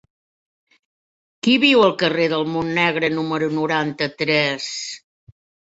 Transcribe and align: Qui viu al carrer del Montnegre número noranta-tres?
Qui 1.47 1.53
viu 1.65 1.85
al 1.89 1.93
carrer 2.05 2.27
del 2.33 2.49
Montnegre 2.55 3.13
número 3.21 3.53
noranta-tres? 3.61 4.77